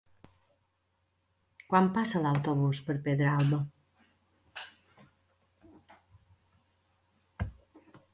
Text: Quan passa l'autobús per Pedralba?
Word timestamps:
Quan 1.73 1.89
passa 1.97 2.21
l'autobús 2.23 2.79
per 2.87 2.95
Pedralba? 3.07 3.59